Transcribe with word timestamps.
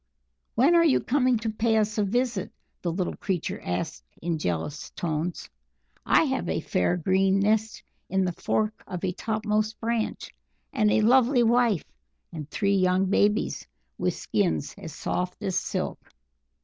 "When 0.55 0.73
are 0.73 0.83
you 0.83 0.99
coming 0.99 1.37
to 1.37 1.49
pay 1.51 1.77
us 1.77 1.99
a 1.99 2.03
visit?" 2.03 2.51
the 2.81 2.91
little 2.91 3.15
creature 3.15 3.61
asked 3.63 4.03
in 4.19 4.39
jealous 4.39 4.89
tones. 4.89 5.47
"I 6.07 6.23
have 6.23 6.49
a 6.49 6.59
fair, 6.59 6.97
green 6.97 7.39
nest 7.39 7.83
in 8.09 8.25
the 8.25 8.31
fork 8.31 8.83
of 8.87 9.03
a 9.05 9.11
top 9.11 9.45
most 9.45 9.79
branch, 9.79 10.33
and 10.73 10.89
a 10.91 11.01
lovely 11.01 11.43
wife 11.43 11.85
and 12.33 12.49
three 12.49 12.73
young 12.77 13.11
babies, 13.11 13.67
with 13.99 14.15
skins 14.15 14.73
as 14.75 14.91
soft 14.91 15.43
as 15.43 15.55
silk." 15.55 15.99